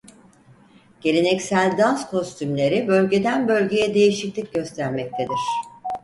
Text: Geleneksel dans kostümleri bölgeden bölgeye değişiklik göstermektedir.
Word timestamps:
Geleneksel 1.01 1.75
dans 1.77 2.09
kostümleri 2.09 2.87
bölgeden 2.87 3.47
bölgeye 3.47 3.93
değişiklik 3.93 4.53
göstermektedir. 4.53 5.39